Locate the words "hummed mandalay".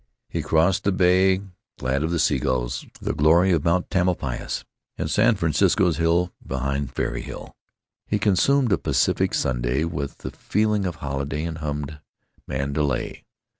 11.59-13.25